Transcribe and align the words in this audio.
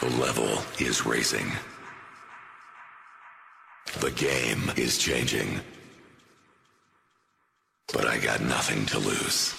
The 0.00 0.08
level 0.18 0.62
is 0.78 1.04
raising. 1.04 1.52
The 3.98 4.10
game 4.12 4.72
is 4.76 4.96
changing. 4.96 5.60
But 7.92 8.06
I 8.06 8.16
got 8.18 8.40
nothing 8.40 8.86
to 8.86 8.98
lose. 8.98 9.54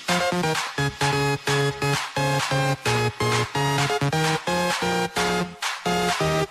It's 6.44 6.51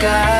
sky. 0.00 0.39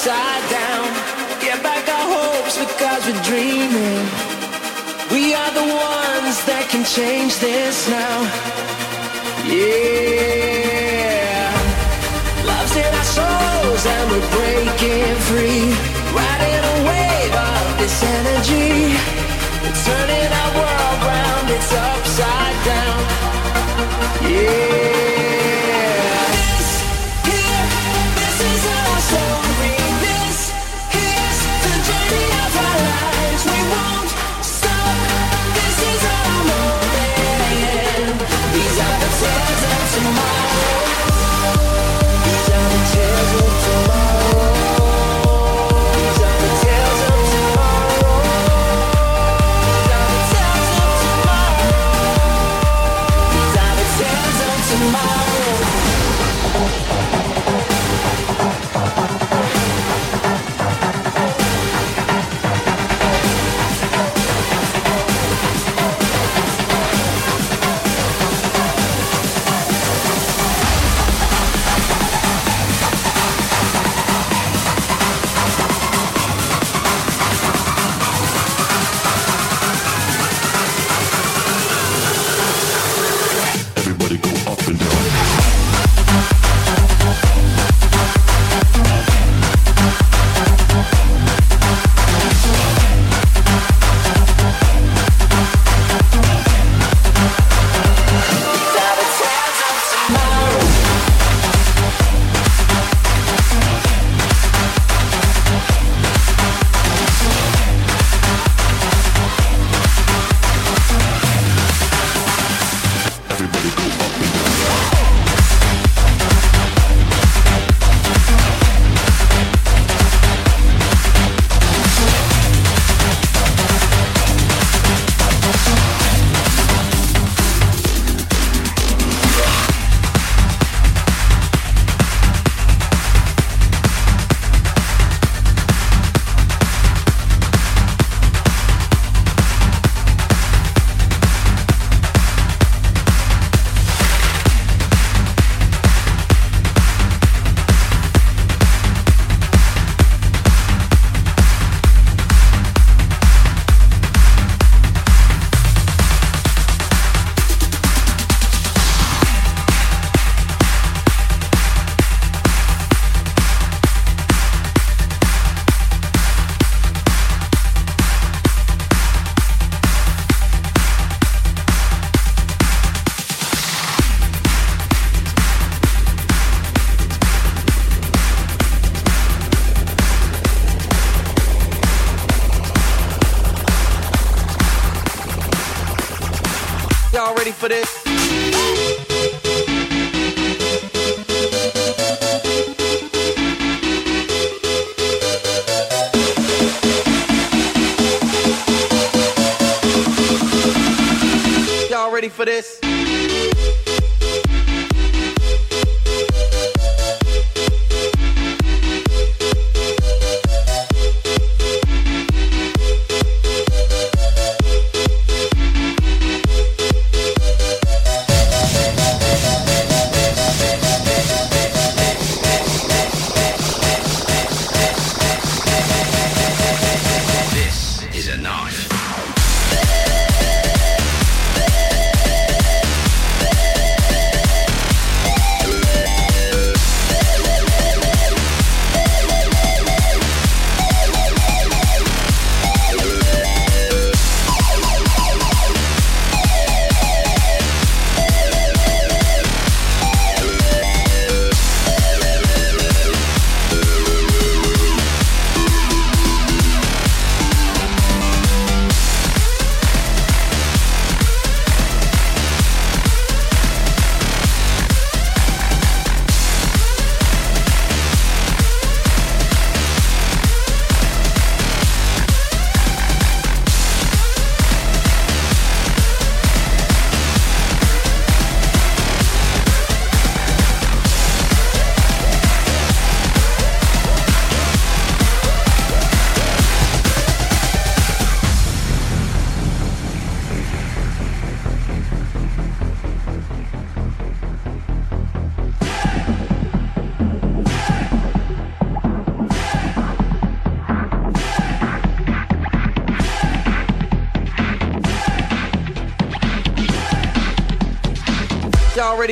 upside 0.00 0.50
down. 0.50 0.88
Get 1.42 1.62
back 1.62 1.86
our 1.88 2.08
hopes 2.16 2.56
because 2.56 3.04
we're 3.06 3.22
dreaming. 3.22 4.08
We 5.12 5.34
are 5.34 5.52
the 5.52 5.60
ones 5.60 6.36
that 6.48 6.68
can 6.70 6.84
change 6.84 7.38
this 7.38 7.88
now. 7.88 8.24
Yeah. 9.44 10.32
Love's 12.48 12.76
in 12.80 12.94
our 13.00 13.08
souls 13.12 13.84
and 13.84 14.04
we're 14.08 14.28
breaking 14.40 15.16
free. 15.28 15.68
Riding 16.16 16.64
a 16.64 16.76
wave 16.88 17.34
of 17.36 17.64
this 17.76 18.00
energy. 18.00 18.96
We're 19.60 19.78
turning 19.84 20.30
our 20.40 20.52
world 20.60 21.00
round, 21.12 21.46
it's 21.52 21.72
upside 21.76 22.58
down. 22.72 23.00
Yeah. 24.32 24.89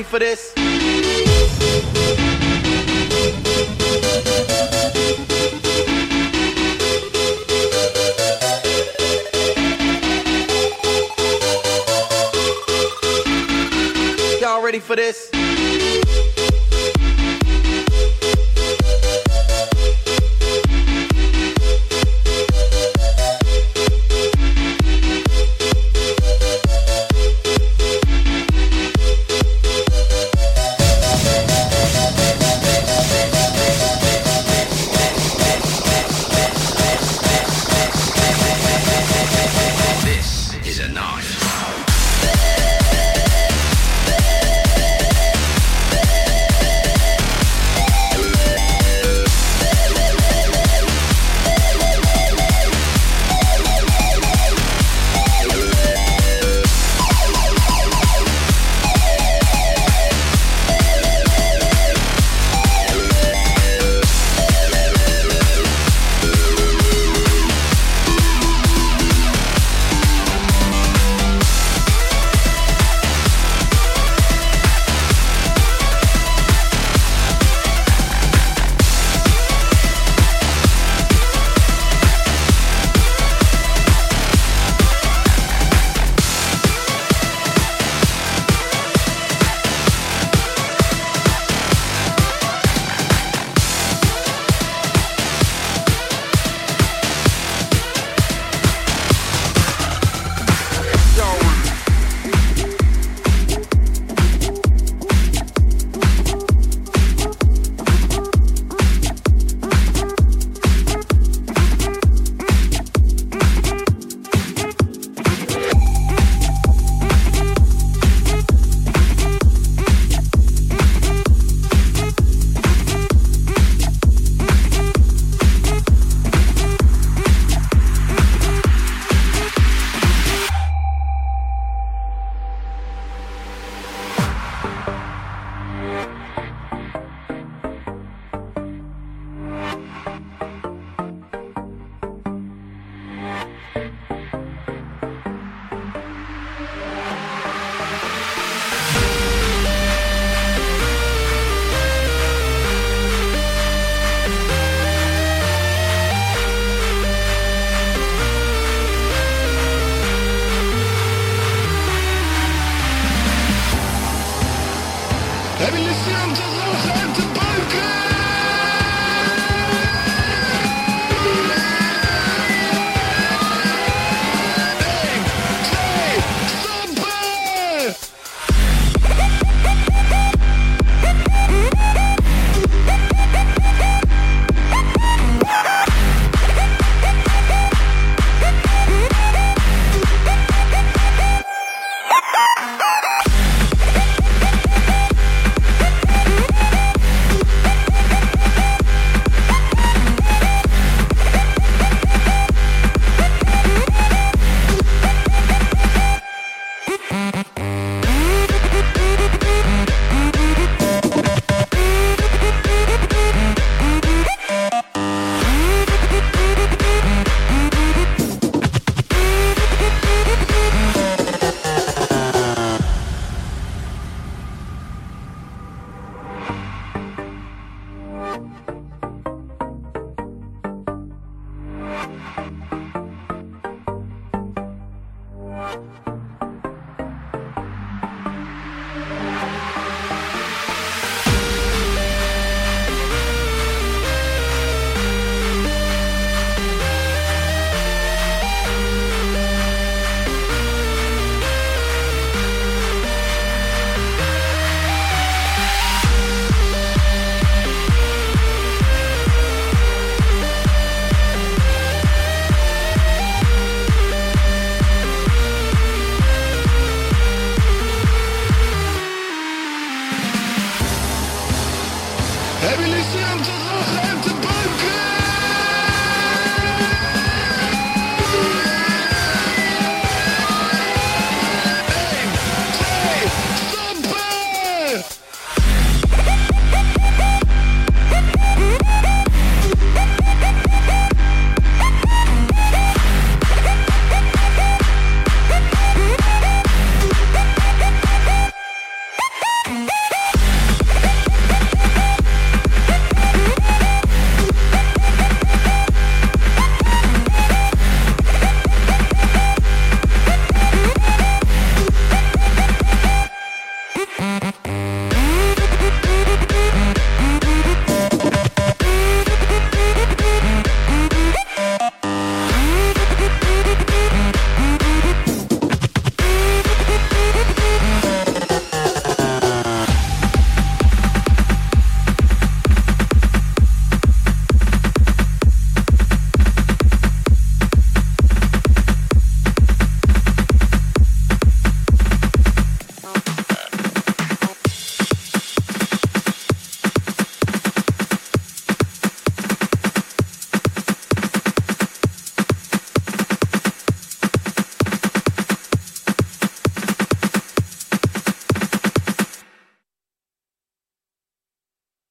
For 0.08 0.18
this? 0.18 0.47